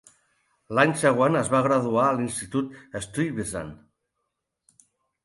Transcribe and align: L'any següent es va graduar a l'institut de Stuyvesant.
L'any 0.77 0.93
següent 1.01 1.35
es 1.41 1.51
va 1.55 1.59
graduar 1.67 2.05
a 2.05 2.15
l'institut 2.19 2.71
de 2.95 3.03
Stuyvesant. 3.07 3.71